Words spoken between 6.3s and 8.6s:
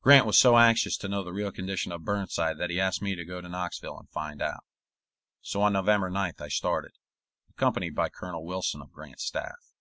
I started, accompanied by Colonel